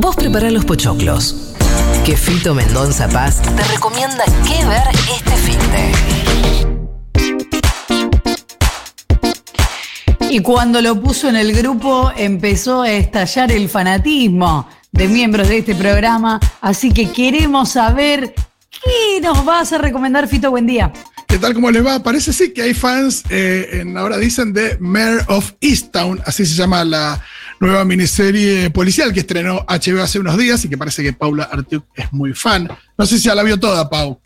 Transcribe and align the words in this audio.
Vos 0.00 0.14
prepará 0.14 0.48
los 0.52 0.64
pochoclos. 0.64 1.54
Que 2.04 2.16
Fito 2.16 2.54
Mendonza 2.54 3.08
Paz 3.08 3.42
te 3.42 3.64
recomienda 3.64 4.24
qué 4.46 4.64
ver 4.64 4.82
este 5.12 5.32
fin 5.38 5.58
de. 5.72 5.90
Y 10.30 10.38
cuando 10.38 10.80
lo 10.80 11.02
puso 11.02 11.28
en 11.28 11.34
el 11.34 11.52
grupo 11.52 12.12
empezó 12.16 12.82
a 12.82 12.92
estallar 12.92 13.50
el 13.50 13.68
fanatismo 13.68 14.68
de 14.92 15.08
miembros 15.08 15.48
de 15.48 15.58
este 15.58 15.74
programa, 15.74 16.38
así 16.60 16.92
que 16.92 17.10
queremos 17.10 17.70
saber 17.70 18.36
qué 18.70 19.20
nos 19.20 19.44
vas 19.44 19.72
a 19.72 19.78
recomendar 19.78 20.28
Fito 20.28 20.52
Buen 20.52 20.66
día. 20.66 20.92
¿Qué 21.26 21.38
tal? 21.38 21.54
¿Cómo 21.54 21.72
les 21.72 21.84
va? 21.84 22.00
Parece 22.04 22.32
sí 22.32 22.52
que 22.52 22.62
hay 22.62 22.72
fans, 22.72 23.24
eh, 23.30 23.80
en, 23.80 23.96
ahora 23.98 24.16
dicen, 24.16 24.52
de 24.52 24.78
Mayor 24.78 25.24
of 25.26 25.54
Easttown, 25.60 26.22
así 26.24 26.46
se 26.46 26.54
llama 26.54 26.84
la 26.84 27.20
nueva 27.60 27.84
miniserie 27.84 28.70
policial 28.70 29.12
que 29.12 29.20
estrenó 29.20 29.64
HBO 29.68 30.02
hace 30.02 30.18
unos 30.18 30.36
días 30.36 30.64
y 30.64 30.68
que 30.68 30.78
parece 30.78 31.02
que 31.02 31.12
Paula 31.12 31.44
Artiuk 31.44 31.84
es 31.94 32.12
muy 32.12 32.32
fan. 32.32 32.68
No 32.96 33.06
sé 33.06 33.18
si 33.18 33.24
ya 33.24 33.34
la 33.34 33.42
vio 33.42 33.58
toda, 33.58 33.88
Pau. 33.88 34.20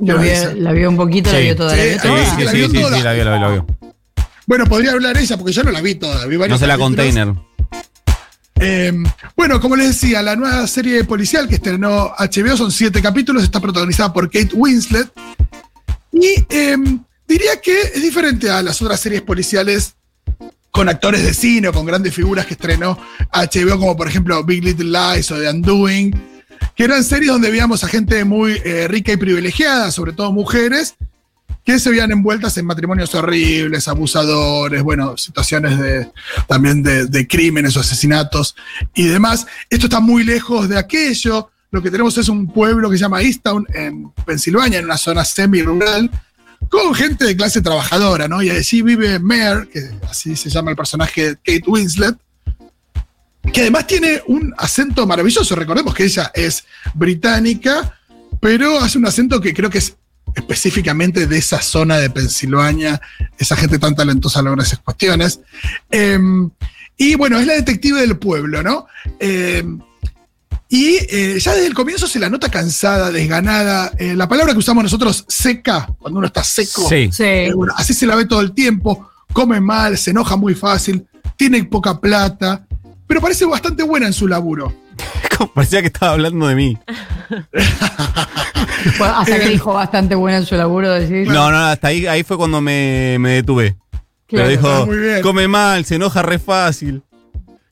La 0.00 0.14
vio, 0.14 0.54
la 0.54 0.72
vio 0.72 0.88
un 0.88 0.96
poquito, 0.96 1.32
la 1.32 1.38
vio 1.38 1.56
toda. 1.56 1.74
Sí, 1.74 1.96
la 2.44 2.52
vio 2.52 2.70
toda. 2.70 2.96
sí, 2.96 3.02
la 3.02 3.12
vio, 3.12 3.24
la 3.24 3.32
vio, 3.32 3.40
la 3.40 3.48
vio. 3.48 3.66
Bueno, 4.46 4.66
podría 4.66 4.92
hablar 4.92 5.16
ella 5.16 5.36
porque 5.36 5.52
yo 5.52 5.62
no 5.62 5.70
la 5.70 5.80
vi 5.80 5.94
toda. 5.96 6.26
Vi 6.26 6.36
varios 6.36 6.60
No 6.60 6.64
sé 6.64 6.66
la 6.66 6.78
container. 6.78 7.32
Eh, 8.60 8.92
bueno, 9.36 9.60
como 9.60 9.74
les 9.74 9.88
decía, 9.88 10.22
la 10.22 10.36
nueva 10.36 10.66
serie 10.68 11.02
policial 11.04 11.48
que 11.48 11.56
estrenó 11.56 12.12
HBO 12.16 12.56
son 12.56 12.70
siete 12.70 13.02
capítulos, 13.02 13.42
está 13.42 13.60
protagonizada 13.60 14.12
por 14.12 14.30
Kate 14.30 14.50
Winslet. 14.54 15.10
Y 16.12 16.44
eh, 16.48 16.76
diría 17.26 17.60
que 17.60 17.80
es 17.80 18.02
diferente 18.02 18.50
a 18.50 18.62
las 18.62 18.80
otras 18.80 19.00
series 19.00 19.22
policiales 19.22 19.96
con 20.72 20.88
actores 20.88 21.22
de 21.22 21.34
cine 21.34 21.70
con 21.70 21.86
grandes 21.86 22.14
figuras 22.14 22.46
que 22.46 22.54
estrenó 22.54 22.98
HBO, 23.32 23.78
como 23.78 23.96
por 23.96 24.08
ejemplo 24.08 24.42
Big 24.42 24.64
Little 24.64 24.90
Lies 24.90 25.30
o 25.30 25.38
The 25.38 25.50
Undoing, 25.50 26.10
que 26.74 26.84
eran 26.84 27.04
series 27.04 27.30
donde 27.30 27.50
veíamos 27.50 27.84
a 27.84 27.88
gente 27.88 28.24
muy 28.24 28.60
eh, 28.64 28.88
rica 28.88 29.12
y 29.12 29.18
privilegiada, 29.18 29.90
sobre 29.90 30.14
todo 30.14 30.32
mujeres, 30.32 30.94
que 31.62 31.78
se 31.78 31.90
veían 31.90 32.10
envueltas 32.10 32.56
en 32.56 32.64
matrimonios 32.64 33.14
horribles, 33.14 33.86
abusadores, 33.86 34.82
bueno, 34.82 35.16
situaciones 35.16 35.78
de, 35.78 36.10
también 36.48 36.82
de, 36.82 37.06
de 37.06 37.28
crímenes 37.28 37.76
o 37.76 37.80
asesinatos 37.80 38.56
y 38.94 39.06
demás. 39.06 39.46
Esto 39.68 39.86
está 39.86 40.00
muy 40.00 40.24
lejos 40.24 40.70
de 40.70 40.78
aquello. 40.78 41.50
Lo 41.70 41.82
que 41.82 41.90
tenemos 41.90 42.16
es 42.16 42.28
un 42.28 42.50
pueblo 42.50 42.90
que 42.90 42.96
se 42.96 43.02
llama 43.02 43.22
Easttown, 43.22 43.66
en 43.74 44.10
Pensilvania, 44.26 44.78
en 44.78 44.86
una 44.86 44.96
zona 44.96 45.24
semi-rural, 45.24 46.10
con 46.72 46.94
gente 46.94 47.26
de 47.26 47.36
clase 47.36 47.60
trabajadora, 47.60 48.28
¿no? 48.28 48.42
Y 48.42 48.48
allí 48.48 48.80
vive 48.80 49.18
Mare, 49.18 49.68
que 49.68 49.90
así 50.08 50.34
se 50.34 50.48
llama 50.48 50.70
el 50.70 50.76
personaje 50.76 51.28
de 51.28 51.36
Kate 51.36 51.64
Winslet, 51.66 52.16
que 53.52 53.60
además 53.60 53.86
tiene 53.86 54.22
un 54.26 54.54
acento 54.56 55.06
maravilloso. 55.06 55.54
Recordemos 55.54 55.94
que 55.94 56.04
ella 56.04 56.32
es 56.34 56.64
británica, 56.94 57.98
pero 58.40 58.78
hace 58.80 58.96
un 58.96 59.06
acento 59.06 59.38
que 59.38 59.52
creo 59.52 59.68
que 59.68 59.78
es 59.78 59.96
específicamente 60.34 61.26
de 61.26 61.36
esa 61.36 61.60
zona 61.60 61.98
de 61.98 62.08
Pensilvania, 62.08 63.02
esa 63.36 63.54
gente 63.54 63.78
tan 63.78 63.94
talentosa 63.94 64.40
logra 64.40 64.62
esas 64.62 64.78
cuestiones. 64.78 65.40
Eh, 65.90 66.18
y 66.96 67.16
bueno, 67.16 67.38
es 67.38 67.46
la 67.46 67.52
detective 67.52 68.00
del 68.00 68.16
pueblo, 68.16 68.62
¿no? 68.62 68.86
Eh, 69.20 69.62
y 70.74 70.96
eh, 71.10 71.38
ya 71.38 71.52
desde 71.52 71.66
el 71.66 71.74
comienzo 71.74 72.06
se 72.06 72.18
la 72.18 72.30
nota 72.30 72.48
cansada, 72.48 73.10
desganada. 73.10 73.92
Eh, 73.98 74.14
la 74.16 74.26
palabra 74.26 74.54
que 74.54 74.58
usamos 74.58 74.82
nosotros, 74.82 75.26
seca, 75.28 75.86
cuando 75.98 76.16
uno 76.16 76.26
está 76.28 76.42
seco. 76.42 76.88
Sí. 76.88 77.10
Sí. 77.12 77.24
Eh, 77.24 77.52
bueno, 77.54 77.74
así 77.76 77.92
se 77.92 78.06
la 78.06 78.16
ve 78.16 78.24
todo 78.24 78.40
el 78.40 78.52
tiempo, 78.52 79.10
come 79.34 79.60
mal, 79.60 79.98
se 79.98 80.12
enoja 80.12 80.34
muy 80.36 80.54
fácil, 80.54 81.06
tiene 81.36 81.62
poca 81.64 82.00
plata, 82.00 82.64
pero 83.06 83.20
parece 83.20 83.44
bastante 83.44 83.82
buena 83.82 84.06
en 84.06 84.14
su 84.14 84.26
laburo. 84.26 84.72
Parecía 85.54 85.82
que 85.82 85.88
estaba 85.88 86.12
hablando 86.12 86.46
de 86.46 86.54
mí. 86.54 86.78
Hasta 88.98 89.40
que 89.40 89.50
dijo 89.50 89.74
bastante 89.74 90.14
buena 90.14 90.38
en 90.38 90.46
su 90.46 90.54
laburo 90.54 90.90
decir. 90.90 91.28
No, 91.28 91.50
no, 91.50 91.58
hasta 91.66 91.88
ahí, 91.88 92.06
ahí 92.06 92.22
fue 92.22 92.38
cuando 92.38 92.62
me, 92.62 93.18
me 93.20 93.32
detuve. 93.32 93.76
Claro. 94.26 94.48
Pero 94.48 94.48
dijo, 94.48 95.22
come 95.22 95.48
mal, 95.48 95.84
se 95.84 95.96
enoja 95.96 96.22
re 96.22 96.38
fácil. 96.38 97.02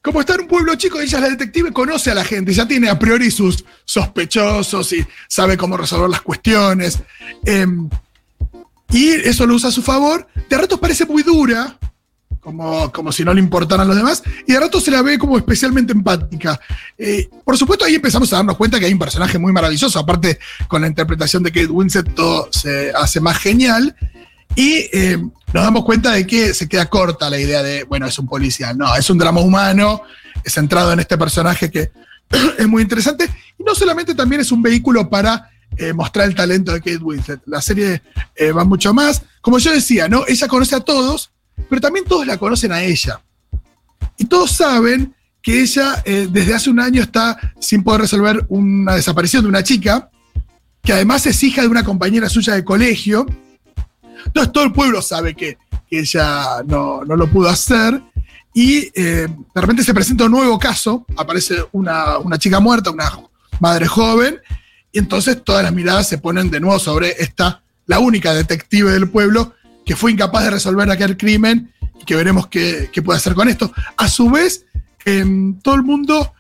Como 0.02 0.20
está 0.20 0.34
en 0.34 0.42
un 0.42 0.48
pueblo 0.48 0.74
chico, 0.76 0.98
ella 0.98 1.18
es 1.18 1.22
la 1.22 1.28
detective, 1.28 1.72
conoce 1.72 2.10
a 2.10 2.14
la 2.14 2.24
gente, 2.24 2.54
ya 2.54 2.66
tiene 2.66 2.88
a 2.88 2.98
priori 2.98 3.30
sus 3.30 3.64
sospechosos 3.84 4.92
y 4.94 5.06
sabe 5.28 5.58
cómo 5.58 5.76
resolver 5.76 6.08
las 6.08 6.22
cuestiones. 6.22 7.00
Eh, 7.44 7.66
y 8.92 9.08
eso 9.10 9.46
lo 9.46 9.54
usa 9.54 9.68
a 9.68 9.72
su 9.72 9.82
favor. 9.82 10.26
De 10.48 10.56
ratos 10.56 10.80
parece 10.80 11.04
muy 11.04 11.22
dura, 11.22 11.78
como, 12.40 12.90
como 12.90 13.12
si 13.12 13.24
no 13.24 13.34
le 13.34 13.40
importaran 13.40 13.86
los 13.86 13.96
demás, 13.96 14.22
y 14.46 14.52
de 14.54 14.60
ratos 14.60 14.84
se 14.84 14.90
la 14.90 15.02
ve 15.02 15.18
como 15.18 15.36
especialmente 15.36 15.92
empática. 15.92 16.58
Eh, 16.96 17.28
por 17.44 17.58
supuesto, 17.58 17.84
ahí 17.84 17.96
empezamos 17.96 18.32
a 18.32 18.36
darnos 18.36 18.56
cuenta 18.56 18.80
que 18.80 18.86
hay 18.86 18.92
un 18.94 18.98
personaje 18.98 19.38
muy 19.38 19.52
maravilloso, 19.52 19.98
aparte 19.98 20.38
con 20.66 20.80
la 20.80 20.88
interpretación 20.88 21.42
de 21.42 21.52
Kate 21.52 21.66
Winslet 21.66 22.14
todo 22.14 22.48
se 22.50 22.90
hace 22.92 23.20
más 23.20 23.38
genial. 23.38 23.94
Y 24.54 24.88
eh, 24.92 25.18
nos 25.52 25.64
damos 25.64 25.84
cuenta 25.84 26.12
de 26.12 26.26
que 26.26 26.54
se 26.54 26.68
queda 26.68 26.86
corta 26.86 27.30
la 27.30 27.38
idea 27.38 27.62
de, 27.62 27.84
bueno, 27.84 28.06
es 28.06 28.18
un 28.18 28.26
policía. 28.26 28.72
No, 28.74 28.94
es 28.96 29.08
un 29.10 29.18
drama 29.18 29.40
humano, 29.40 30.02
es 30.44 30.54
centrado 30.54 30.92
en 30.92 31.00
este 31.00 31.16
personaje 31.16 31.70
que 31.70 31.90
es 32.58 32.68
muy 32.68 32.82
interesante. 32.82 33.28
Y 33.58 33.62
no 33.62 33.74
solamente 33.74 34.14
también 34.14 34.40
es 34.40 34.52
un 34.52 34.62
vehículo 34.62 35.08
para 35.08 35.50
eh, 35.76 35.92
mostrar 35.92 36.28
el 36.28 36.34
talento 36.34 36.72
de 36.72 36.80
Kate 36.80 36.98
Winslet. 36.98 37.40
La 37.46 37.62
serie 37.62 38.02
eh, 38.34 38.52
va 38.52 38.64
mucho 38.64 38.92
más. 38.92 39.22
Como 39.40 39.58
yo 39.58 39.72
decía, 39.72 40.08
¿no? 40.08 40.24
Ella 40.26 40.48
conoce 40.48 40.76
a 40.76 40.80
todos, 40.80 41.30
pero 41.68 41.80
también 41.80 42.04
todos 42.04 42.26
la 42.26 42.36
conocen 42.36 42.72
a 42.72 42.82
ella. 42.82 43.20
Y 44.16 44.26
todos 44.26 44.52
saben 44.52 45.14
que 45.42 45.62
ella 45.62 46.02
desde 46.04 46.52
hace 46.52 46.68
un 46.68 46.80
año 46.80 47.00
está 47.00 47.54
sin 47.58 47.82
poder 47.82 48.02
resolver 48.02 48.44
una 48.50 48.94
desaparición 48.94 49.42
de 49.42 49.48
una 49.48 49.62
chica, 49.62 50.10
que 50.82 50.92
además 50.92 51.24
es 51.26 51.42
hija 51.42 51.62
de 51.62 51.68
una 51.68 51.82
compañera 51.82 52.28
suya 52.28 52.54
de 52.54 52.62
colegio. 52.62 53.24
Entonces 54.26 54.52
todo 54.52 54.64
el 54.64 54.72
pueblo 54.72 55.02
sabe 55.02 55.34
que, 55.34 55.58
que 55.88 56.00
ella 56.00 56.62
no, 56.66 57.04
no 57.04 57.16
lo 57.16 57.28
pudo 57.28 57.48
hacer. 57.48 58.00
Y 58.52 58.90
eh, 58.94 59.28
de 59.54 59.60
repente 59.60 59.84
se 59.84 59.94
presenta 59.94 60.24
un 60.24 60.32
nuevo 60.32 60.58
caso, 60.58 61.06
aparece 61.16 61.56
una, 61.72 62.18
una 62.18 62.38
chica 62.38 62.58
muerta, 62.58 62.90
una 62.90 63.10
madre 63.60 63.86
joven, 63.86 64.40
y 64.92 64.98
entonces 64.98 65.42
todas 65.44 65.62
las 65.62 65.72
miradas 65.72 66.08
se 66.08 66.18
ponen 66.18 66.50
de 66.50 66.58
nuevo 66.58 66.78
sobre 66.78 67.14
esta, 67.18 67.62
la 67.86 68.00
única 68.00 68.34
detective 68.34 68.90
del 68.90 69.08
pueblo 69.08 69.54
que 69.86 69.94
fue 69.94 70.12
incapaz 70.12 70.44
de 70.44 70.50
resolver 70.50 70.90
aquel 70.90 71.16
crimen 71.16 71.72
y 72.00 72.04
que 72.04 72.16
veremos 72.16 72.48
qué, 72.48 72.90
qué 72.92 73.02
puede 73.02 73.18
hacer 73.18 73.34
con 73.34 73.48
esto. 73.48 73.72
A 73.96 74.08
su 74.08 74.30
vez, 74.30 74.66
em, 75.04 75.58
todo 75.60 75.76
el 75.76 75.82
mundo 75.82 76.32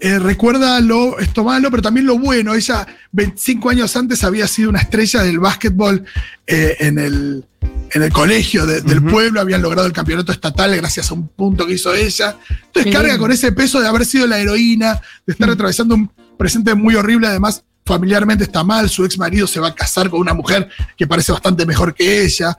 eh, 0.00 0.18
recuerda 0.18 0.80
lo, 0.80 1.18
esto 1.18 1.44
malo, 1.44 1.70
pero 1.70 1.82
también 1.82 2.06
lo 2.06 2.18
bueno. 2.18 2.54
Ella, 2.54 2.86
25 3.12 3.70
años 3.70 3.94
antes, 3.96 4.24
había 4.24 4.46
sido 4.48 4.70
una 4.70 4.80
estrella 4.80 5.22
del 5.22 5.38
básquetbol 5.38 6.04
eh, 6.46 6.76
en, 6.80 6.98
el, 6.98 7.44
en 7.92 8.02
el 8.02 8.12
colegio 8.12 8.66
de- 8.66 8.80
del 8.80 9.02
pueblo, 9.02 9.40
habían 9.40 9.62
logrado 9.62 9.86
el 9.86 9.92
campeonato 9.92 10.32
estatal 10.32 10.74
gracias 10.76 11.10
a 11.10 11.14
un 11.14 11.28
punto 11.28 11.66
que 11.66 11.74
hizo 11.74 11.94
ella. 11.94 12.36
Entonces 12.50 12.84
Qué 12.84 12.90
carga 12.90 13.08
lindo. 13.10 13.22
con 13.22 13.32
ese 13.32 13.52
peso 13.52 13.80
de 13.80 13.86
haber 13.88 14.04
sido 14.04 14.26
la 14.26 14.38
heroína, 14.38 15.00
de 15.26 15.32
estar 15.32 15.48
atravesando 15.48 15.94
un 15.94 16.10
presente 16.38 16.74
muy 16.74 16.94
horrible, 16.96 17.28
además 17.28 17.62
familiarmente 17.84 18.44
está 18.44 18.62
mal, 18.64 18.88
su 18.88 19.04
ex 19.04 19.18
marido 19.18 19.46
se 19.46 19.60
va 19.60 19.68
a 19.68 19.74
casar 19.74 20.08
con 20.10 20.20
una 20.20 20.34
mujer 20.34 20.68
que 20.96 21.06
parece 21.06 21.32
bastante 21.32 21.66
mejor 21.66 21.94
que 21.94 22.24
ella. 22.24 22.56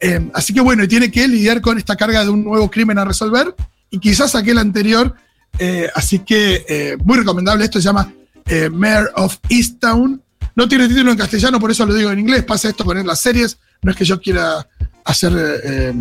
Eh, 0.00 0.30
así 0.34 0.52
que 0.52 0.60
bueno, 0.60 0.84
y 0.84 0.88
tiene 0.88 1.10
que 1.10 1.26
lidiar 1.26 1.60
con 1.62 1.78
esta 1.78 1.96
carga 1.96 2.22
de 2.24 2.30
un 2.30 2.44
nuevo 2.44 2.70
crimen 2.70 2.98
a 2.98 3.04
resolver 3.06 3.54
y 3.90 3.98
quizás 3.98 4.34
aquel 4.34 4.58
anterior. 4.58 5.14
Eh, 5.58 5.88
así 5.94 6.20
que 6.20 6.64
eh, 6.68 6.96
muy 7.04 7.18
recomendable. 7.18 7.64
Esto 7.64 7.80
se 7.80 7.84
llama 7.86 8.12
eh, 8.46 8.68
Mayor 8.70 9.12
of 9.16 9.36
Easttown. 9.48 10.22
No 10.54 10.68
tiene 10.68 10.88
título 10.88 11.10
en 11.12 11.18
castellano, 11.18 11.60
por 11.60 11.70
eso 11.70 11.84
lo 11.86 11.94
digo 11.94 12.10
en 12.10 12.18
inglés. 12.18 12.42
Pasa 12.44 12.68
esto 12.68 12.84
con 12.84 13.04
las 13.06 13.20
series. 13.20 13.58
No 13.82 13.90
es 13.90 13.96
que 13.96 14.04
yo 14.04 14.20
quiera 14.20 14.66
hacer 15.04 15.32
eh, 15.64 15.92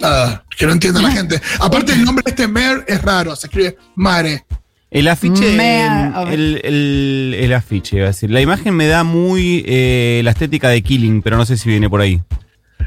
nada 0.00 0.44
que 0.56 0.66
no 0.66 0.72
entienda 0.72 1.02
la 1.02 1.10
gente. 1.12 1.40
Aparte, 1.60 1.92
el 1.92 2.04
nombre 2.04 2.22
de 2.24 2.30
este 2.30 2.48
Mayor 2.48 2.84
es 2.88 3.02
raro. 3.02 3.36
Se 3.36 3.46
escribe 3.48 3.76
Mare. 3.94 4.44
El 4.90 5.08
afiche, 5.08 5.56
Me- 5.56 6.12
el, 6.34 6.60
el- 6.64 7.34
el 7.38 7.52
afiche, 7.54 7.96
iba 7.96 8.04
a 8.04 8.08
decir. 8.08 8.30
La 8.30 8.42
imagen 8.42 8.74
me 8.74 8.86
da 8.86 9.04
muy 9.04 9.64
eh, 9.66 10.20
la 10.22 10.32
estética 10.32 10.68
de 10.68 10.82
Killing, 10.82 11.22
pero 11.22 11.38
no 11.38 11.46
sé 11.46 11.56
si 11.56 11.70
viene 11.70 11.88
por 11.88 12.02
ahí. 12.02 12.20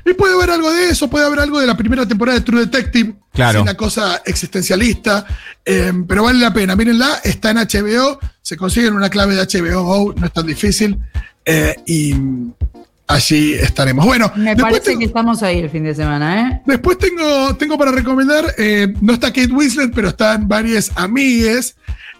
Y 0.05 0.13
puede 0.13 0.35
haber 0.35 0.51
algo 0.51 0.71
de 0.71 0.89
eso, 0.89 1.09
puede 1.09 1.25
haber 1.25 1.39
algo 1.39 1.59
de 1.59 1.65
la 1.65 1.75
primera 1.75 2.07
temporada 2.07 2.37
de 2.37 2.45
True 2.45 2.65
Detective. 2.67 3.15
Claro. 3.33 3.59
Es 3.59 3.63
una 3.63 3.75
cosa 3.75 4.21
existencialista, 4.25 5.25
eh, 5.65 5.91
pero 6.07 6.23
vale 6.23 6.39
la 6.39 6.53
pena. 6.53 6.75
Mírenla, 6.75 7.21
está 7.23 7.49
en 7.51 7.57
HBO, 7.57 8.19
se 8.41 8.55
consiguen 8.55 8.93
una 8.93 9.09
clave 9.09 9.35
de 9.35 9.41
HBO 9.45 9.83
Go, 9.83 10.13
no 10.15 10.27
es 10.27 10.31
tan 10.33 10.45
difícil. 10.45 10.97
eh, 11.43 11.75
y 11.87 12.13
allí 13.07 13.53
estaremos. 13.53 14.05
Bueno, 14.05 14.31
Me 14.35 14.55
parece 14.55 14.81
tengo, 14.81 14.99
que 14.99 15.05
estamos 15.05 15.43
ahí 15.43 15.59
el 15.59 15.69
fin 15.69 15.83
de 15.83 15.93
semana, 15.95 16.41
¿eh? 16.49 16.61
después 16.65 16.97
tengo, 16.97 17.55
tengo 17.55 17.77
para 17.77 17.91
recomendar, 17.91 18.53
eh, 18.57 18.93
no 19.01 19.13
está 19.13 19.27
Kate 19.27 19.51
Winslet, 19.51 19.91
pero 19.93 20.09
están 20.09 20.47
varias 20.47 20.91
amigues 20.95 21.75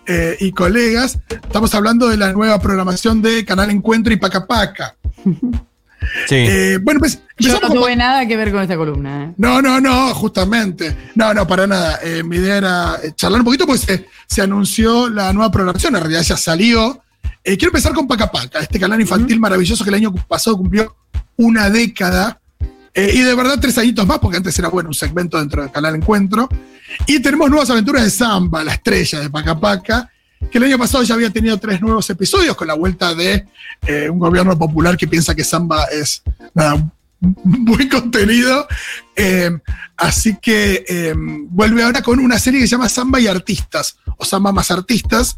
eh, 0.07 0.38
y 0.39 0.51
colegas. 0.51 1.17
Estamos 1.29 1.73
hablando 1.73 2.07
de 2.07 2.17
la 2.17 2.33
nueva 2.33 2.59
programación 2.59 3.21
de 3.21 3.43
Canal 3.45 3.71
Encuentro 3.71 4.13
y 4.13 4.17
Paca 4.17 4.45
Paca. 4.45 4.95
Sí. 6.27 6.36
Eh, 6.36 6.80
bueno, 6.81 7.00
pues 7.00 7.19
Yo 7.38 7.53
no 7.59 7.68
con- 7.68 7.74
tuve 7.77 7.95
nada 7.95 8.25
que 8.27 8.38
ver 8.38 8.51
con 8.51 8.62
esta 8.62 8.77
columna. 8.77 9.25
¿eh? 9.25 9.33
No, 9.38 9.62
no, 9.62 9.80
no, 9.81 10.13
justamente. 10.13 10.95
No, 11.15 11.33
no, 11.33 11.47
para 11.47 11.68
nada. 11.68 12.00
Eh, 12.03 12.24
mi 12.24 12.38
idea 12.38 12.57
era 12.57 12.97
charlar 13.15 13.42
un 13.42 13.45
poquito 13.45 13.65
porque 13.65 13.81
se, 13.81 14.06
se 14.27 14.42
anunció 14.42 15.09
la 15.09 15.33
nueva 15.33 15.51
programación, 15.51 15.95
en 15.95 16.01
realidad 16.01 16.21
ya 16.21 16.38
salió. 16.38 17.01
Eh, 17.44 17.57
quiero 17.57 17.69
empezar 17.69 17.94
con 17.94 18.07
Paca 18.07 18.31
Paca, 18.31 18.59
este 18.59 18.80
canal 18.80 19.00
infantil 19.01 19.39
maravilloso 19.39 19.83
que 19.83 19.89
el 19.89 19.95
año 19.95 20.13
pasado 20.13 20.57
cumplió 20.57 20.95
una 21.38 21.69
década. 21.69 22.39
Eh, 22.94 23.12
y 23.13 23.19
de 23.21 23.36
verdad 23.36 23.57
tres 23.59 23.77
añitos 23.77 24.07
más, 24.07 24.19
porque 24.19 24.38
antes 24.38 24.57
era 24.57 24.69
bueno 24.69 24.88
un 24.89 24.95
segmento 24.95 25.38
dentro 25.38 25.62
del 25.62 25.71
canal 25.71 25.95
Encuentro. 25.95 26.48
Y 27.07 27.19
tenemos 27.19 27.50
nuevas 27.50 27.69
aventuras 27.69 28.03
de 28.03 28.09
Samba, 28.09 28.63
la 28.63 28.74
estrella 28.74 29.19
de 29.19 29.30
Paca 29.30 29.59
Paca, 29.59 30.09
que 30.51 30.57
el 30.57 30.63
año 30.63 30.77
pasado 30.77 31.03
ya 31.03 31.15
había 31.15 31.30
tenido 31.30 31.57
tres 31.57 31.81
nuevos 31.81 32.09
episodios 32.09 32.56
con 32.56 32.68
la 32.68 32.74
vuelta 32.74 33.13
de 33.13 33.45
eh, 33.88 34.09
un 34.09 34.19
gobierno 34.19 34.57
popular 34.57 34.97
que 34.97 35.07
piensa 35.07 35.36
que 35.36 35.44
Samba 35.44 35.86
es 35.86 36.24
nada, 36.53 36.92
buen 37.19 37.89
contenido. 37.89 38.68
Eh, 39.15 39.51
así 39.97 40.38
que 40.42 40.86
eh, 40.88 41.13
vuelve 41.18 41.83
ahora 41.83 42.01
con 42.01 42.19
una 42.19 42.39
serie 42.39 42.59
que 42.59 42.68
se 42.68 42.71
llama 42.71 42.89
Samba 42.89 43.19
y 43.19 43.27
Artistas, 43.27 43.97
o 44.18 44.25
Samba 44.25 44.51
más 44.51 44.71
Artistas. 44.71 45.38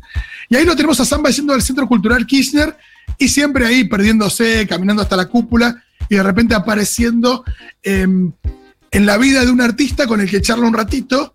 Y 0.49 0.55
ahí 0.55 0.65
lo 0.65 0.75
tenemos 0.75 0.99
a 0.99 1.05
Samba 1.05 1.29
yendo 1.29 1.53
al 1.53 1.61
Centro 1.61 1.87
Cultural 1.87 2.25
Kirchner 2.25 2.75
y 3.17 3.27
siempre 3.27 3.65
ahí 3.65 3.85
perdiéndose, 3.85 4.67
caminando 4.67 5.01
hasta 5.01 5.15
la 5.15 5.27
cúpula 5.27 5.83
y 6.09 6.15
de 6.15 6.23
repente 6.23 6.55
apareciendo 6.55 7.43
eh, 7.83 8.07
en 8.91 9.05
la 9.05 9.17
vida 9.17 9.43
de 9.43 9.51
un 9.51 9.61
artista 9.61 10.07
con 10.07 10.21
el 10.21 10.29
que 10.29 10.41
charla 10.41 10.67
un 10.67 10.73
ratito. 10.73 11.33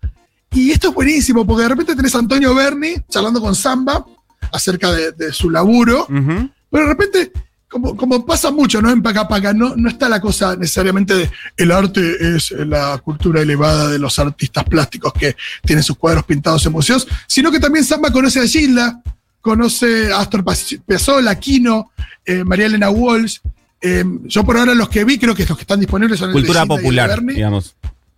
Y 0.53 0.71
esto 0.71 0.89
es 0.89 0.93
buenísimo, 0.93 1.45
porque 1.45 1.63
de 1.63 1.69
repente 1.69 1.95
tenés 1.95 2.15
a 2.15 2.19
Antonio 2.19 2.53
Berni 2.53 2.95
charlando 3.09 3.41
con 3.41 3.55
Samba 3.55 4.05
acerca 4.51 4.91
de, 4.91 5.11
de 5.11 5.33
su 5.33 5.49
laburo. 5.49 6.03
Ujú. 6.03 6.49
Pero 6.69 6.83
de 6.83 6.89
repente, 6.89 7.31
como, 7.69 7.97
como 7.97 8.25
pasa 8.25 8.51
mucho, 8.51 8.81
¿no? 8.81 8.89
En 8.91 9.01
Paca 9.01 9.27
Paca, 9.27 9.53
no, 9.53 9.75
no 9.75 9.89
está 9.89 10.07
la 10.09 10.21
cosa 10.21 10.55
necesariamente 10.55 11.15
de 11.15 11.31
el 11.57 11.71
arte 11.71 12.35
es 12.35 12.51
la 12.51 12.97
cultura 12.99 13.41
elevada 13.41 13.89
de 13.89 13.99
los 13.99 14.19
artistas 14.19 14.63
plásticos 14.65 15.13
que 15.13 15.35
tienen 15.63 15.83
sus 15.83 15.97
cuadros 15.97 16.23
pintados 16.23 16.65
en 16.65 16.71
museos, 16.71 17.07
sino 17.27 17.51
que 17.51 17.59
también 17.59 17.83
Samba 17.83 18.11
conoce 18.11 18.39
a 18.39 18.47
Gilda, 18.47 19.01
conoce 19.41 20.11
a 20.11 20.19
Astor 20.19 20.43
Piazzolla, 20.85 21.39
Quino, 21.39 21.91
eh, 22.25 22.43
María 22.43 22.67
Elena 22.67 22.89
Walsh. 22.89 23.39
Eh, 23.81 24.05
yo 24.23 24.43
por 24.45 24.57
ahora 24.57 24.73
los 24.73 24.87
que 24.87 25.03
vi, 25.03 25.17
creo 25.17 25.35
que 25.35 25.45
los 25.45 25.57
que 25.57 25.63
están 25.63 25.79
disponibles 25.79 26.19
son 26.19 26.29
el 26.29 26.35
de 26.35 26.39
Cultura 26.39 26.61
Gilda 26.61 26.73
y 26.73 26.77
el 26.77 26.81
de 26.81 26.87
popular, 26.87 27.09
Berni. 27.09 27.33
digamos. 27.33 27.75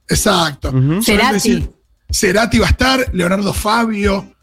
Exacto. 0.08 0.70
Solamente 0.70 1.02
Cerati. 1.40 1.70
Cerati 2.10 2.60
va 2.60 2.68
a 2.68 2.70
estar, 2.70 3.14
Leonardo 3.14 3.54
Fabio. 3.54 4.36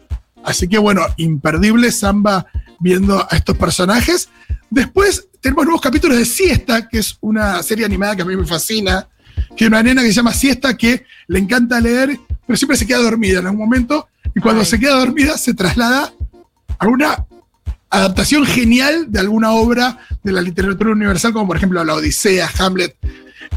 Así 0.44 0.69
que 0.69 0.79
bueno, 0.79 1.03
imperdible 1.17 1.91
Samba 1.93 2.47
viendo 2.81 3.19
a 3.19 3.37
estos 3.37 3.56
personajes. 3.56 4.29
Después 4.70 5.29
tenemos 5.41 5.64
nuevos 5.64 5.81
capítulos 5.81 6.19
de 6.19 6.25
Siesta, 6.25 6.88
que 6.88 6.99
es 6.99 7.17
una 7.20 7.62
serie 7.62 7.85
animada 7.85 8.17
que 8.17 8.23
a 8.23 8.25
mí 8.25 8.37
me 8.37 8.47
fascina. 8.47 9.09
Que 9.56 9.64
hay 9.64 9.69
una 9.69 9.82
nena 9.82 10.03
que 10.03 10.09
se 10.09 10.14
llama 10.14 10.32
Siesta 10.32 10.76
que 10.76 11.05
le 11.29 11.38
encanta 11.38 11.81
leer, 11.81 12.19
pero 12.47 12.56
siempre 12.56 12.76
se 12.76 12.87
queda 12.87 12.99
dormida 12.99 13.41
en 13.41 13.47
algún 13.47 13.61
momento. 13.61 14.08
Y 14.35 14.41
cuando 14.41 14.61
Ay. 14.61 14.67
se 14.67 14.81
queda 14.81 14.99
dormida 14.99 15.37
se 15.37 15.55
traslada 15.55 16.12
a 16.79 16.88
una 16.88 17.26
adaptación 17.91 18.47
genial 18.47 19.12
de 19.12 19.20
alguna 19.20 19.53
obra 19.53 19.99
de 20.23 20.32
la 20.32 20.41
literatura 20.41 20.93
universal, 20.93 21.32
como 21.32 21.47
por 21.47 21.56
ejemplo 21.56 21.85
La 21.85 21.94
Odisea, 21.94 22.50
Hamlet. 22.58 22.97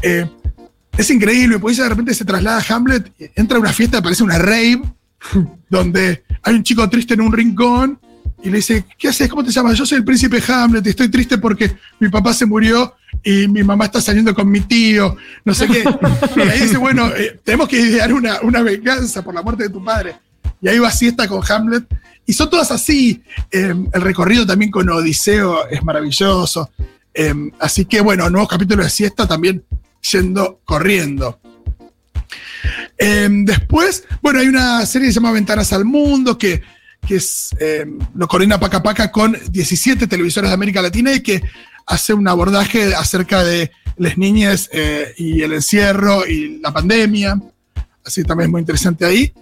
Eh, 0.02 0.28
es 0.96 1.10
increíble, 1.10 1.58
porque 1.58 1.74
ella 1.74 1.84
de 1.84 1.90
repente 1.90 2.14
se 2.14 2.24
traslada 2.24 2.58
a 2.58 2.74
Hamlet, 2.74 3.12
entra 3.34 3.58
a 3.58 3.60
una 3.60 3.72
fiesta, 3.72 4.02
parece 4.02 4.22
una 4.22 4.38
rave, 4.38 4.82
donde 5.70 6.24
hay 6.42 6.54
un 6.54 6.62
chico 6.62 6.88
triste 6.88 7.14
en 7.14 7.20
un 7.20 7.32
rincón 7.32 7.98
y 8.42 8.50
le 8.50 8.58
dice, 8.58 8.84
¿qué 8.98 9.08
haces? 9.08 9.28
¿Cómo 9.28 9.42
te 9.42 9.50
llamas? 9.50 9.76
Yo 9.76 9.86
soy 9.86 9.98
el 9.98 10.04
príncipe 10.04 10.42
Hamlet 10.46 10.86
y 10.86 10.90
estoy 10.90 11.08
triste 11.08 11.38
porque 11.38 11.76
mi 11.98 12.08
papá 12.08 12.32
se 12.32 12.46
murió 12.46 12.94
y 13.22 13.48
mi 13.48 13.62
mamá 13.62 13.86
está 13.86 14.00
saliendo 14.00 14.34
con 14.34 14.48
mi 14.48 14.60
tío, 14.60 15.16
no 15.44 15.54
sé 15.54 15.66
qué. 15.66 15.84
Y 16.36 16.40
ahí 16.40 16.60
dice, 16.60 16.76
bueno, 16.76 17.08
eh, 17.08 17.40
tenemos 17.42 17.68
que 17.68 17.80
idear 17.80 18.12
una, 18.12 18.40
una 18.42 18.62
venganza 18.62 19.22
por 19.22 19.34
la 19.34 19.42
muerte 19.42 19.64
de 19.64 19.70
tu 19.70 19.82
padre. 19.82 20.16
Y 20.60 20.68
ahí 20.68 20.78
va 20.78 20.90
siesta 20.90 21.26
con 21.26 21.42
Hamlet. 21.48 21.84
Y 22.24 22.32
son 22.32 22.50
todas 22.50 22.70
así. 22.70 23.22
Eh, 23.50 23.74
el 23.92 24.00
recorrido 24.00 24.46
también 24.46 24.70
con 24.70 24.88
Odiseo 24.88 25.68
es 25.68 25.82
maravilloso. 25.82 26.70
Eh, 27.14 27.34
así 27.58 27.86
que 27.86 28.00
bueno, 28.00 28.28
nuevos 28.28 28.48
capítulos 28.48 28.84
de 28.84 28.90
siesta 28.90 29.26
también 29.26 29.64
yendo 30.12 30.60
corriendo. 30.64 31.40
Eh, 32.98 33.28
después, 33.30 34.04
bueno, 34.22 34.40
hay 34.40 34.48
una 34.48 34.84
serie 34.86 35.08
que 35.08 35.12
se 35.12 35.20
llama 35.20 35.32
Ventanas 35.32 35.72
al 35.72 35.84
Mundo, 35.84 36.38
que, 36.38 36.62
que 37.06 37.16
es, 37.16 37.54
eh, 37.60 37.86
lo 38.14 38.26
coordina 38.26 38.58
Paca 38.58 38.82
Paca 38.82 39.12
con 39.12 39.36
17 39.50 40.06
televisores 40.06 40.50
de 40.50 40.54
América 40.54 40.82
Latina 40.82 41.12
y 41.12 41.20
que 41.20 41.42
hace 41.86 42.12
un 42.12 42.26
abordaje 42.26 42.94
acerca 42.94 43.44
de 43.44 43.70
las 43.96 44.18
niñas 44.18 44.68
eh, 44.72 45.14
y 45.16 45.42
el 45.42 45.52
encierro 45.52 46.26
y 46.26 46.58
la 46.58 46.72
pandemia. 46.72 47.40
Así 48.04 48.22
también 48.24 48.48
es 48.48 48.52
muy 48.52 48.60
interesante 48.60 49.04
ahí. 49.04 49.32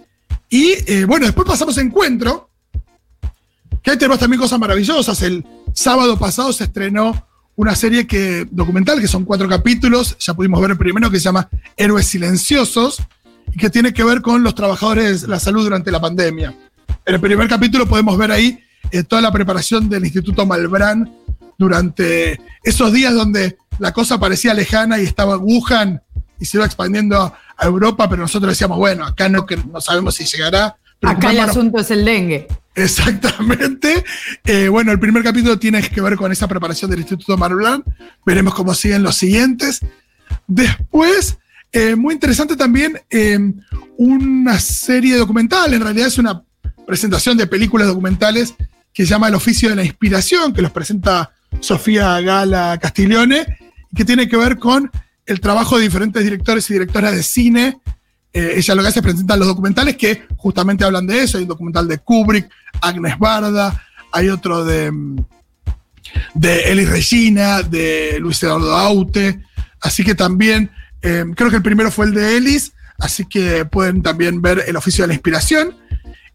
Y 0.49 0.73
eh, 0.87 1.05
bueno, 1.05 1.25
después 1.25 1.47
pasamos 1.47 1.77
a 1.77 1.81
Encuentro, 1.81 2.49
que 3.81 3.91
ahí 3.91 3.97
tenemos 3.97 4.19
también 4.19 4.39
cosas 4.39 4.59
maravillosas. 4.59 5.21
El 5.21 5.45
sábado 5.73 6.17
pasado 6.17 6.53
se 6.53 6.65
estrenó 6.65 7.27
una 7.55 7.75
serie 7.75 8.05
que, 8.05 8.47
documental, 8.51 8.99
que 8.99 9.07
son 9.07 9.23
cuatro 9.23 9.47
capítulos, 9.47 10.17
ya 10.19 10.33
pudimos 10.33 10.61
ver 10.61 10.71
el 10.71 10.77
primero, 10.77 11.09
que 11.09 11.19
se 11.19 11.25
llama 11.25 11.49
Héroes 11.77 12.07
Silenciosos, 12.07 13.01
y 13.51 13.57
que 13.57 13.69
tiene 13.69 13.93
que 13.93 14.03
ver 14.03 14.21
con 14.21 14.43
los 14.43 14.55
trabajadores 14.55 15.21
de 15.21 15.27
la 15.27 15.39
salud 15.39 15.63
durante 15.63 15.91
la 15.91 16.01
pandemia. 16.01 16.53
En 17.05 17.15
el 17.15 17.21
primer 17.21 17.47
capítulo 17.47 17.85
podemos 17.85 18.17
ver 18.17 18.31
ahí 18.31 18.59
eh, 18.91 19.03
toda 19.03 19.21
la 19.21 19.31
preparación 19.31 19.89
del 19.89 20.03
Instituto 20.03 20.45
Malbrán 20.45 21.11
durante 21.57 22.41
esos 22.63 22.91
días 22.91 23.13
donde 23.13 23.57
la 23.79 23.93
cosa 23.93 24.19
parecía 24.19 24.53
lejana 24.53 24.99
y 24.99 25.03
estaba 25.03 25.37
Wuhan 25.37 26.01
y 26.39 26.45
se 26.45 26.57
iba 26.57 26.65
expandiendo 26.65 27.21
a, 27.21 27.39
a 27.57 27.65
Europa, 27.65 28.09
pero 28.09 28.23
nosotros 28.23 28.51
decíamos, 28.51 28.77
bueno, 28.77 29.05
acá 29.05 29.29
no, 29.29 29.45
que 29.45 29.57
no 29.57 29.79
sabemos 29.79 30.15
si 30.15 30.25
llegará. 30.25 30.75
Acá 31.01 31.31
el 31.31 31.39
asunto 31.39 31.79
es 31.79 31.91
el 31.91 32.03
dengue. 32.03 32.47
Exactamente. 32.75 34.03
Eh, 34.43 34.67
bueno, 34.67 34.91
el 34.91 34.99
primer 34.99 35.23
capítulo 35.23 35.57
tiene 35.57 35.81
que 35.81 36.01
ver 36.01 36.17
con 36.17 36.31
esa 36.31 36.47
preparación 36.47 36.91
del 36.91 36.99
Instituto 36.99 37.37
Marblán. 37.37 37.83
Veremos 38.25 38.53
cómo 38.53 38.73
siguen 38.73 39.01
los 39.01 39.15
siguientes. 39.15 39.79
Después, 40.45 41.37
eh, 41.71 41.95
muy 41.95 42.13
interesante 42.13 42.55
también, 42.57 42.99
eh, 43.09 43.39
una 43.97 44.59
serie 44.59 45.15
documental. 45.15 45.73
En 45.73 45.81
realidad 45.81 46.07
es 46.07 46.17
una 46.17 46.43
presentación 46.85 47.37
de 47.37 47.47
películas 47.47 47.87
documentales 47.87 48.53
que 48.93 49.03
se 49.03 49.09
llama 49.09 49.29
El 49.29 49.35
oficio 49.35 49.69
de 49.69 49.75
la 49.77 49.83
inspiración, 49.83 50.53
que 50.53 50.61
los 50.61 50.71
presenta 50.71 51.31
Sofía 51.61 52.19
Gala 52.21 52.77
Castiglione, 52.81 53.57
que 53.95 54.05
tiene 54.05 54.27
que 54.27 54.37
ver 54.37 54.59
con 54.59 54.91
el 55.25 55.39
trabajo 55.39 55.77
de 55.77 55.83
diferentes 55.83 56.23
directores 56.23 56.69
y 56.69 56.73
directoras 56.73 57.15
de 57.15 57.23
cine 57.23 57.77
eh, 58.35 58.55
ella 58.57 58.75
lo 58.75 58.81
que 58.81 58.89
hace 58.89 58.99
es 58.99 59.03
presentar 59.03 59.39
los 59.39 59.47
documentales 59.47 59.95
que 59.95 60.23
justamente 60.35 60.83
hablan 60.83 61.07
de 61.07 61.23
eso. 61.23 61.37
Hay 61.37 61.43
un 61.43 61.47
documental 61.47 61.87
de 61.87 61.99
Kubrick, 61.99 62.49
Agnes 62.81 63.17
Barda, 63.17 63.81
hay 64.11 64.27
otro 64.27 64.65
de, 64.65 64.91
mm, 64.91 65.15
de 66.33 66.63
Eli 66.63 66.85
Regina, 66.85 67.61
de 67.61 68.17
Luis 68.19 68.43
Eduardo 68.43 68.75
Aute. 68.75 69.41
Así 69.79 70.03
que 70.03 70.15
también, 70.15 70.69
eh, 71.01 71.23
creo 71.33 71.49
que 71.49 71.55
el 71.55 71.63
primero 71.63 71.89
fue 71.89 72.07
el 72.07 72.13
de 72.13 72.35
Elis, 72.35 72.73
así 72.99 73.23
que 73.25 73.63
pueden 73.63 74.03
también 74.03 74.41
ver 74.41 74.65
El 74.67 74.75
oficio 74.75 75.05
de 75.05 75.07
la 75.07 75.13
inspiración. 75.13 75.77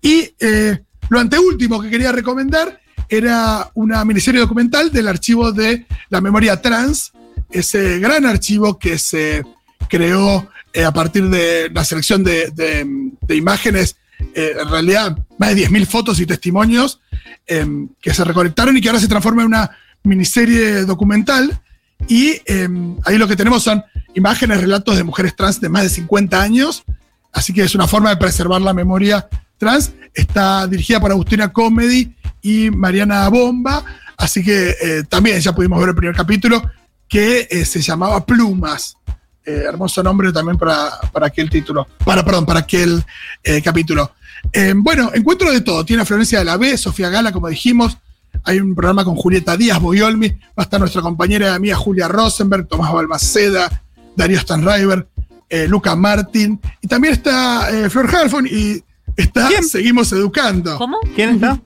Y 0.01 0.35
eh, 0.41 0.83
lo 1.11 1.21
anteúltimo 1.21 1.83
que 1.83 1.91
quería 1.91 2.13
recomendar 2.13 2.81
era 3.11 3.71
una 3.75 4.07
miniserie 4.07 4.41
documental 4.41 4.91
del 4.91 5.07
archivo 5.07 5.53
de 5.53 5.85
la 6.09 6.23
memoria 6.23 6.63
trans, 6.63 7.13
ese 7.51 7.99
gran 7.99 8.25
archivo 8.25 8.79
que 8.79 8.97
se 8.97 9.43
creó 9.91 10.49
eh, 10.73 10.85
a 10.85 10.93
partir 10.93 11.29
de 11.29 11.69
la 11.71 11.85
selección 11.85 12.25
de, 12.25 13.13
imágenes, 13.29 13.97
eh, 14.35 14.55
en 14.59 14.69
realidad 14.71 15.19
más 15.39 15.55
de 15.55 15.69
10.000 15.69 15.87
fotos 15.87 16.21
y 16.21 16.27
testimonios 16.27 17.01
eh, 17.47 17.67
que 18.01 18.15
se 18.15 18.23
recolectaron 18.23 18.77
y 18.77 18.81
que 18.81 18.89
ahora 18.89 19.01
se 19.01 19.09
transforma 19.09 19.43
en 19.43 19.49
una 19.49 19.71
miniserie 20.05 20.85
documental. 20.85 21.61
Y 22.07 22.41
eh, 22.47 22.69
ahí 23.05 23.19
lo 23.19 23.27
que 23.27 23.35
tenemos 23.35 23.65
son 23.65 23.83
imágenes, 24.15 24.61
relatos 24.61 24.97
de 24.97 25.03
mujeres 25.03 25.35
trans 25.35 25.61
de 25.61 25.69
más 25.69 25.83
de 25.83 25.89
50 25.89 26.41
años. 26.41 26.85
Así 27.33 27.53
que 27.53 27.63
es 27.63 27.75
una 27.75 27.89
forma 27.89 28.11
de 28.11 28.17
preservar 28.17 28.61
la 28.61 28.73
memoria 28.73 29.29
trans. 29.59 29.93
Está 30.15 30.67
dirigida 30.69 31.01
por 31.01 31.11
Agustina 31.11 31.53
Comedy 31.53 32.15
y 32.41 32.71
Mariana 32.71 33.29
Bomba. 33.29 33.85
Así 34.17 34.45
que 34.45 34.77
eh, 34.81 35.03
también 35.09 35.41
ya 35.41 35.53
pudimos 35.53 35.81
ver 35.81 35.89
el 35.89 35.97
primer 35.97 36.15
capítulo 36.15 36.63
que 37.09 37.65
se 37.65 37.83
llamaba 37.83 38.25
Plumas. 38.25 38.97
Eh, 39.45 39.65
hermoso 39.67 40.03
nombre 40.03 40.33
también 40.33 40.59
para, 40.59 40.91
para 41.13 41.27
aquel 41.27 41.49
título. 41.49 41.87
Para, 42.05 42.25
perdón, 42.25 42.47
para 42.47 42.61
aquel 42.61 43.03
eh, 43.43 43.63
capítulo. 43.63 44.13
Eh, 44.53 44.75
bueno, 44.77 45.11
encuentro 45.15 45.51
de 45.51 45.61
todo. 45.61 45.85
Tiene 45.85 46.03
a 46.03 46.07
Florencia 46.07 46.39
de 46.39 46.45
la 46.45 46.57
B, 46.57 46.77
Sofía 46.77 47.11
Gala, 47.11 47.33
como 47.33 47.49
dijimos. 47.49 47.99
Hay 48.45 48.59
un 48.59 48.75
programa 48.75 49.05
con 49.05 49.17
Julieta 49.17 49.57
Díaz, 49.57 49.81
Boyolmi. 49.81 50.29
Va 50.29 50.37
a 50.57 50.63
estar 50.63 50.81
nuestra 50.81 51.03
compañera 51.03 51.49
y 51.49 51.55
amiga 51.55 51.77
Julia 51.77 52.09
Rosenberg, 52.09 52.67
Tomás 52.69 52.93
Balmaceda, 52.93 53.83
Darío 54.17 54.39
Stanriver, 54.39 55.07
eh, 55.49 55.67
Luca 55.69 55.95
Martín. 55.97 56.61
Y 56.81 56.89
también 56.89 57.15
está 57.15 57.71
eh, 57.71 57.91
Flor 57.91 58.15
Halfon 58.15 58.47
y 58.47 58.83
está 59.17 59.49
¿Quién? 59.49 59.65
Seguimos 59.65 60.13
Educando. 60.13 60.79
¿Cómo? 60.79 60.99
¿Quién 61.15 61.31
está? 61.31 61.61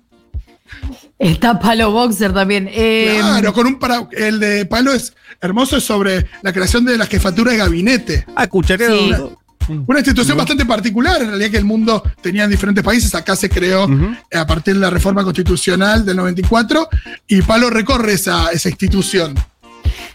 Está 1.24 1.58
Palo 1.58 1.90
Boxer 1.90 2.32
también. 2.32 2.68
Eh, 2.70 3.16
Claro, 3.18 3.52
con 3.54 3.66
un 3.66 3.78
para, 3.78 4.06
el 4.12 4.38
de 4.38 4.66
Palo 4.66 4.92
es 4.92 5.14
hermoso, 5.40 5.78
es 5.78 5.84
sobre 5.84 6.26
la 6.42 6.52
creación 6.52 6.84
de 6.84 6.98
la 6.98 7.06
jefatura 7.06 7.52
de 7.52 7.58
gabinete. 7.58 8.26
Ah, 8.36 8.46
cuchareado. 8.46 9.38
Sí. 9.66 9.74
Una 9.86 10.00
institución 10.00 10.36
bastante 10.36 10.66
particular, 10.66 11.22
en 11.22 11.28
realidad 11.28 11.50
que 11.50 11.56
el 11.56 11.64
mundo 11.64 12.02
tenía 12.20 12.44
en 12.44 12.50
diferentes 12.50 12.84
países, 12.84 13.14
acá 13.14 13.34
se 13.34 13.48
creó 13.48 13.88
eh, 14.30 14.36
a 14.36 14.46
partir 14.46 14.74
de 14.74 14.80
la 14.80 14.90
reforma 14.90 15.24
constitucional 15.24 16.04
del 16.04 16.18
94 16.18 16.88
y 17.28 17.40
Palo 17.40 17.70
recorre 17.70 18.12
esa, 18.12 18.50
esa 18.52 18.68
institución. 18.68 19.34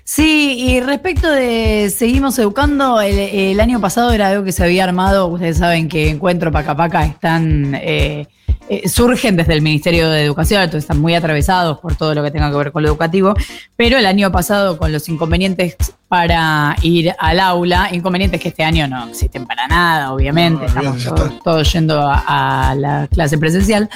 Sí, 0.04 0.56
y 0.60 0.80
respecto 0.82 1.30
de 1.30 1.92
Seguimos 1.96 2.38
Educando, 2.38 3.02
el, 3.02 3.18
el 3.18 3.60
año 3.60 3.82
pasado 3.82 4.12
era 4.12 4.30
algo 4.30 4.44
que 4.44 4.52
se 4.52 4.64
había 4.64 4.84
armado, 4.84 5.28
ustedes 5.28 5.58
saben 5.58 5.88
que 5.90 6.10
Encuentro 6.10 6.52
Paca 6.52 6.76
Paca 6.76 7.06
están, 7.06 7.74
eh, 7.76 8.28
eh, 8.70 8.88
surgen 8.88 9.36
desde 9.36 9.54
el 9.54 9.62
Ministerio 9.62 10.10
de 10.10 10.24
Educación, 10.24 10.62
entonces 10.62 10.84
están 10.84 11.00
muy 11.02 11.16
atravesados 11.16 11.80
por 11.80 11.96
todo 11.96 12.14
lo 12.14 12.24
que 12.24 12.32
tenga 12.32 12.50
que 12.52 12.58
ver 12.58 12.72
con 12.72 12.84
lo 12.84 12.90
educativo, 12.90 13.34
pero 13.76 13.98
el 13.98 14.06
año 14.06 14.32
pasado 14.32 14.78
con 14.78 14.92
los 14.92 15.10
inconvenientes 15.10 15.76
para 16.08 16.76
ir 16.84 17.14
al 17.20 17.40
aula, 17.40 17.90
inconvenientes 17.92 18.40
que 18.42 18.50
este 18.50 18.64
año 18.64 18.88
no 18.88 19.08
existen 19.10 19.46
para 19.46 19.68
nada, 19.68 20.14
obviamente, 20.14 20.66
No, 20.74 20.96
estamos 20.96 21.44
todos, 21.44 21.74
yendo 21.74 22.00
a, 22.02 22.70
a 22.72 22.76
la 22.76 23.08
clase 23.08 23.38
presencial. 23.38 23.90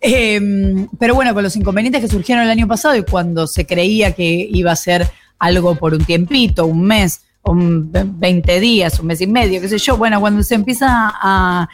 Eh, 0.00 0.86
pero 0.98 1.14
bueno, 1.14 1.32
con 1.34 1.42
los 1.42 1.56
inconvenientes 1.56 2.02
que 2.02 2.08
surgieron 2.08 2.44
el 2.44 2.50
año 2.50 2.68
pasado 2.68 2.94
y 2.96 3.02
cuando 3.02 3.46
se 3.46 3.66
creía 3.66 4.12
que 4.12 4.24
iba 4.50 4.70
a 4.72 4.76
ser 4.76 5.08
algo 5.38 5.74
por 5.76 5.94
un 5.94 6.04
tiempito, 6.04 6.66
un 6.66 6.82
mes, 6.84 7.22
un 7.42 7.90
ve- 7.90 8.04
20 8.06 8.60
días, 8.60 8.98
un 9.00 9.06
mes 9.06 9.20
y 9.20 9.26
medio, 9.26 9.60
qué 9.60 9.68
sé 9.68 9.78
yo, 9.78 9.96
bueno, 9.96 10.20
cuando 10.20 10.42
se 10.42 10.54
empieza 10.54 10.86
a, 10.90 11.68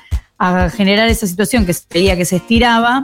a 0.44 0.70
generar 0.70 1.08
esa 1.08 1.28
situación 1.28 1.64
que 1.64 1.72
se 1.72 1.84
creía 1.86 2.16
que 2.16 2.24
se 2.24 2.36
estiraba, 2.36 3.02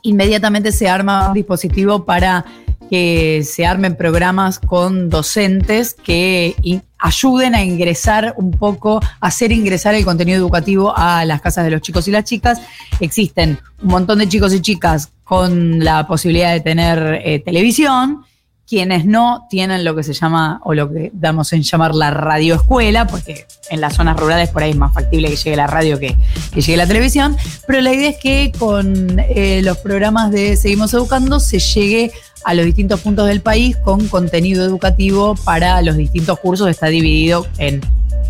inmediatamente 0.00 0.72
se 0.72 0.88
arma 0.88 1.28
un 1.28 1.34
dispositivo 1.34 2.06
para 2.06 2.46
que 2.88 3.42
se 3.44 3.66
armen 3.66 3.96
programas 3.96 4.60
con 4.60 5.10
docentes 5.10 5.92
que 5.92 6.54
ayuden 6.98 7.54
a 7.54 7.62
ingresar 7.62 8.32
un 8.38 8.50
poco, 8.50 8.98
a 9.20 9.26
hacer 9.26 9.52
ingresar 9.52 9.94
el 9.94 10.06
contenido 10.06 10.38
educativo 10.38 10.94
a 10.96 11.26
las 11.26 11.42
casas 11.42 11.66
de 11.66 11.70
los 11.70 11.82
chicos 11.82 12.08
y 12.08 12.12
las 12.12 12.24
chicas. 12.24 12.62
Existen 12.98 13.58
un 13.82 13.88
montón 13.88 14.20
de 14.20 14.28
chicos 14.28 14.54
y 14.54 14.62
chicas 14.62 15.10
con 15.22 15.84
la 15.84 16.06
posibilidad 16.06 16.54
de 16.54 16.60
tener 16.60 17.20
eh, 17.26 17.40
televisión, 17.40 18.24
quienes 18.68 19.04
no 19.04 19.46
tienen 19.50 19.84
lo 19.84 19.94
que 19.94 20.02
se 20.02 20.14
llama, 20.14 20.60
o 20.64 20.74
lo 20.74 20.90
que 20.90 21.10
damos 21.12 21.52
en 21.52 21.62
llamar 21.62 21.94
la 21.94 22.10
radioescuela, 22.10 23.06
porque 23.06 23.46
en 23.70 23.80
las 23.80 23.94
zonas 23.94 24.18
rurales 24.18 24.48
por 24.50 24.62
ahí 24.62 24.70
es 24.70 24.76
más 24.76 24.92
factible 24.92 25.28
que 25.28 25.36
llegue 25.36 25.56
la 25.56 25.66
radio 25.66 25.98
que, 25.98 26.16
que 26.52 26.60
llegue 26.60 26.76
la 26.76 26.86
televisión, 26.86 27.36
pero 27.66 27.80
la 27.80 27.92
idea 27.92 28.10
es 28.10 28.16
que 28.18 28.52
con 28.58 29.18
eh, 29.18 29.60
los 29.62 29.78
programas 29.78 30.30
de 30.30 30.56
Seguimos 30.56 30.94
Educando 30.94 31.40
se 31.40 31.58
llegue 31.58 32.12
a 32.44 32.54
los 32.54 32.64
distintos 32.64 33.00
puntos 33.00 33.26
del 33.26 33.40
país 33.40 33.76
con 33.76 34.06
contenido 34.08 34.64
educativo 34.64 35.34
para 35.44 35.80
los 35.82 35.96
distintos 35.96 36.38
cursos, 36.38 36.68
está 36.68 36.86
dividido 36.88 37.46
en, 37.58 37.80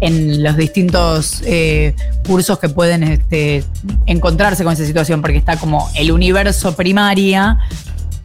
en 0.01 0.43
los 0.43 0.57
distintos 0.57 1.43
eh, 1.45 1.95
cursos 2.27 2.59
que 2.59 2.69
pueden 2.69 3.03
este, 3.03 3.65
encontrarse 4.07 4.65
con 4.65 4.73
esa 4.73 4.87
situación, 4.87 5.21
porque 5.21 5.39
está 5.39 5.57
como 5.57 5.91
el 5.95 6.13
universo 6.13 6.75
primaria, 6.77 7.59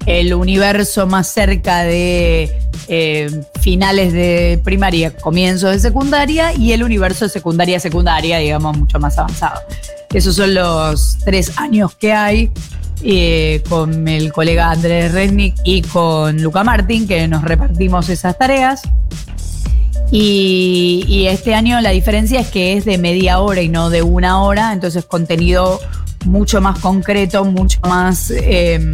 el 0.10 0.34
universo 0.34 1.06
más 1.06 1.28
cerca 1.28 1.84
de 1.84 2.52
eh, 2.88 3.30
finales 3.62 4.12
de 4.12 4.60
primaria, 4.64 5.16
comienzos 5.16 5.72
de 5.72 5.80
secundaria 5.80 6.52
y 6.56 6.74
el 6.74 6.84
universo 6.84 7.26
de 7.26 7.30
secundaria 7.30 7.80
secundaria, 7.80 8.40
digamos, 8.40 8.76
mucho 8.76 9.00
más 9.00 9.20
avanzado. 9.20 9.62
Esos 10.12 10.36
son 10.36 10.56
los 10.56 11.20
tres 11.24 11.60
años 11.60 11.94
que 11.94 12.12
hay 12.12 12.52
eh, 13.04 13.62
con 13.70 14.08
el 14.08 14.34
colega 14.34 14.72
Andrés 14.72 15.12
Rednick 15.12 15.56
y 15.64 15.84
con 15.84 16.42
Luca 16.42 16.64
Martín, 16.64 17.08
que 17.08 17.28
nos 17.28 17.44
repartimos 17.44 18.10
esas 18.10 18.36
tareas. 18.36 18.82
Y, 20.12 21.28
este 21.30 21.54
año 21.54 21.80
la 21.82 21.92
diferencia 21.92 22.40
es 22.40 22.48
que 22.48 22.74
es 22.74 22.86
de 22.86 22.98
media 22.98 23.42
hora 23.42 23.62
y 23.62 23.70
no 23.70 23.92
de 23.92 24.02
una 24.02 24.42
hora, 24.42 24.74
entonces 24.74 25.06
contenido 25.06 25.80
mucho 26.26 26.62
más 26.62 26.80
concreto, 26.80 27.46
mucho 27.46 27.80
más 27.82 28.32
eh, 28.32 28.92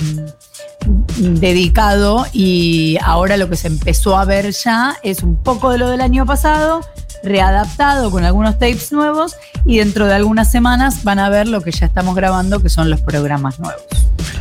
dedicado 1.17 2.25
y 2.33 2.97
ahora 3.01 3.37
lo 3.37 3.49
que 3.49 3.55
se 3.55 3.67
empezó 3.67 4.17
a 4.17 4.25
ver 4.25 4.51
ya 4.51 4.97
es 5.03 5.23
un 5.23 5.35
poco 5.37 5.71
de 5.71 5.77
lo 5.77 5.89
del 5.89 6.01
año 6.01 6.25
pasado, 6.25 6.81
readaptado 7.23 8.11
con 8.11 8.23
algunos 8.23 8.59
tapes 8.59 8.91
nuevos 8.91 9.35
y 9.65 9.79
dentro 9.79 10.05
de 10.05 10.13
algunas 10.13 10.51
semanas 10.51 11.03
van 11.03 11.19
a 11.19 11.29
ver 11.29 11.47
lo 11.47 11.61
que 11.61 11.71
ya 11.71 11.85
estamos 11.87 12.15
grabando, 12.15 12.61
que 12.61 12.69
son 12.69 12.89
los 12.89 13.01
programas 13.01 13.59
nuevos. 13.59 13.83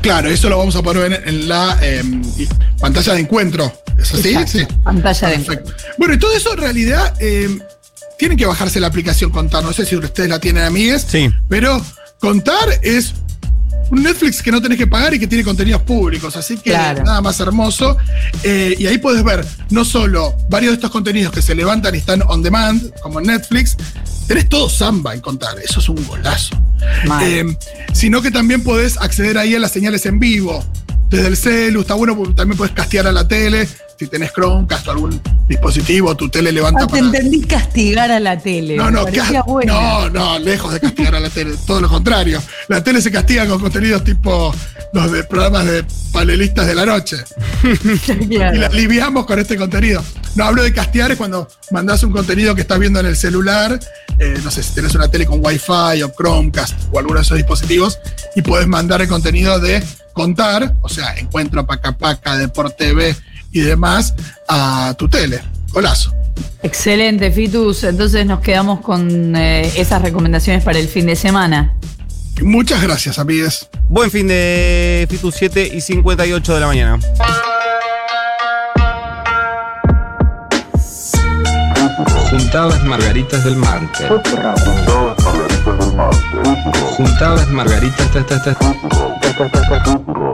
Claro, 0.02 0.28
eso 0.28 0.48
lo 0.50 0.58
vamos 0.58 0.76
a 0.76 0.82
poner 0.82 1.12
en, 1.12 1.28
en 1.28 1.48
la 1.48 1.78
eh, 1.80 2.02
pantalla 2.78 3.14
de 3.14 3.20
encuentro. 3.20 3.72
¿Es 3.98 4.12
así? 4.12 4.34
Exacto, 4.34 4.74
pantalla 4.82 5.28
de 5.28 5.38
Perfecto. 5.38 5.72
Bueno, 5.98 6.14
y 6.14 6.18
todo 6.18 6.34
eso 6.36 6.52
en 6.52 6.58
realidad 6.58 7.14
eh, 7.20 7.58
tienen 8.18 8.36
que 8.36 8.46
bajarse 8.46 8.80
la 8.80 8.88
aplicación 8.88 9.30
Contar. 9.30 9.64
No 9.64 9.72
sé 9.72 9.86
si 9.86 9.96
ustedes 9.96 10.28
la 10.28 10.38
tienen, 10.38 10.64
amigues. 10.64 11.06
Sí. 11.08 11.30
Pero 11.48 11.80
Contar 12.18 12.68
es 12.82 13.14
un 13.90 14.02
Netflix 14.02 14.42
que 14.42 14.50
no 14.50 14.60
tenés 14.60 14.78
que 14.78 14.86
pagar 14.86 15.14
y 15.14 15.18
que 15.18 15.26
tiene 15.26 15.44
contenidos 15.44 15.82
públicos. 15.82 16.36
Así 16.36 16.56
que 16.56 16.70
Claro. 16.70 17.02
nada 17.04 17.20
más 17.20 17.38
hermoso. 17.40 17.96
Eh, 18.42 18.74
y 18.78 18.86
ahí 18.86 18.98
puedes 18.98 19.22
ver 19.22 19.44
no 19.70 19.84
solo 19.84 20.34
varios 20.48 20.72
de 20.72 20.74
estos 20.76 20.90
contenidos 20.90 21.32
que 21.32 21.42
se 21.42 21.54
levantan 21.54 21.94
y 21.94 21.98
están 21.98 22.22
on 22.28 22.42
demand, 22.42 22.92
como 23.00 23.20
en 23.20 23.26
Netflix. 23.26 23.76
Tenés 24.26 24.48
todo 24.48 24.68
samba 24.70 25.14
en 25.14 25.20
Contar. 25.20 25.56
Eso 25.62 25.80
es 25.80 25.88
un 25.88 26.04
golazo. 26.06 26.56
Eh, 27.22 27.44
sino 27.92 28.22
que 28.22 28.30
también 28.30 28.62
podés 28.62 28.96
acceder 28.98 29.38
ahí 29.38 29.54
a 29.54 29.58
las 29.58 29.72
señales 29.72 30.06
en 30.06 30.18
vivo. 30.18 30.64
Desde 31.10 31.28
el 31.28 31.36
celu, 31.36 31.82
está 31.82 31.94
bueno 31.94 32.16
porque 32.16 32.34
también 32.34 32.56
podés 32.56 32.72
castear 32.72 33.06
a 33.06 33.12
la 33.12 33.28
tele. 33.28 33.68
Si 33.98 34.08
tenés 34.08 34.32
Chromecast 34.32 34.88
o 34.88 34.90
algún 34.90 35.20
dispositivo, 35.48 36.16
tu 36.16 36.28
tele 36.28 36.50
levanta 36.50 36.84
Ah, 36.84 36.86
te 36.86 36.98
entendí 36.98 37.42
castigar 37.42 38.10
a 38.10 38.18
la 38.18 38.36
tele. 38.38 38.76
No, 38.76 38.90
no, 38.90 39.04
no, 39.64 40.10
no, 40.10 40.38
lejos 40.38 40.72
de 40.72 40.80
castigar 40.80 41.14
a 41.14 41.20
la 41.20 41.30
tele, 41.30 41.54
todo 41.66 41.80
lo 41.80 41.88
contrario. 41.88 42.42
La 42.68 42.82
tele 42.82 43.00
se 43.00 43.12
castiga 43.12 43.46
con 43.46 43.60
contenidos 43.60 44.02
tipo 44.02 44.54
los 44.92 45.12
de 45.12 45.24
programas 45.24 45.66
de 45.66 45.84
panelistas 46.12 46.66
de 46.66 46.74
la 46.74 46.86
noche. 46.86 47.16
Claro. 48.28 48.56
Y 48.56 48.58
la 48.58 48.66
aliviamos 48.66 49.26
con 49.26 49.38
este 49.38 49.56
contenido. 49.56 50.02
No 50.34 50.44
hablo 50.44 50.62
de 50.62 50.72
castear, 50.72 51.12
es 51.12 51.16
cuando 51.16 51.48
mandás 51.70 52.02
un 52.02 52.12
contenido 52.12 52.54
que 52.54 52.62
estás 52.62 52.78
viendo 52.78 53.00
en 53.00 53.06
el 53.06 53.16
celular, 53.16 53.78
eh, 54.18 54.38
no 54.42 54.50
sé 54.50 54.62
si 54.62 54.74
tenés 54.74 54.94
una 54.94 55.08
tele 55.08 55.26
con 55.26 55.44
Wi-Fi 55.44 56.02
o 56.02 56.12
Chromecast 56.16 56.74
o 56.92 56.98
alguno 56.98 57.16
de 57.16 57.22
esos 57.22 57.36
dispositivos, 57.36 57.98
y 58.34 58.42
podés 58.42 58.66
mandar 58.66 59.00
el 59.00 59.08
contenido 59.08 59.58
de 59.60 59.82
contar, 60.12 60.74
o 60.82 60.88
sea, 60.88 61.14
encuentro 61.16 61.66
Paca 61.66 61.96
Paca, 61.96 62.36
Deport 62.36 62.76
TV 62.76 63.16
y 63.54 63.60
demás, 63.60 64.14
a 64.48 64.94
tu 64.98 65.08
tele. 65.08 65.40
Golazo. 65.72 66.12
Excelente, 66.62 67.30
Fitus. 67.30 67.84
Entonces 67.84 68.26
nos 68.26 68.40
quedamos 68.40 68.80
con 68.80 69.34
eh, 69.36 69.70
esas 69.76 70.02
recomendaciones 70.02 70.62
para 70.62 70.78
el 70.78 70.88
fin 70.88 71.06
de 71.06 71.16
semana. 71.16 71.72
Muchas 72.42 72.82
gracias, 72.82 73.18
amigues. 73.18 73.68
Buen 73.88 74.10
fin 74.10 74.26
de 74.26 75.06
Fitus 75.08 75.36
7 75.36 75.70
y 75.72 75.80
58 75.80 76.54
de 76.54 76.60
la 76.60 76.66
mañana. 76.66 76.98
Juntadas 82.30 82.82
Margaritas 82.84 83.44
del 83.44 83.56
Market. 83.56 84.08
Juntadas 86.96 87.48
Margaritas. 87.50 88.10
ta, 88.10 88.26
ta, 88.26 88.42
ta. 88.42 90.24